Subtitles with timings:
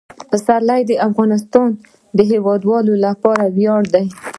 [0.29, 1.69] پسرلی د افغانستان
[2.17, 4.05] د هیوادوالو لپاره ویاړ دی.